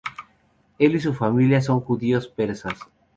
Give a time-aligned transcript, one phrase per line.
[0.79, 2.73] Él y su familia son judíos persas.